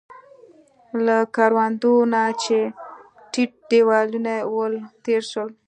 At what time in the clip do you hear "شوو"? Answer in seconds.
5.31-5.49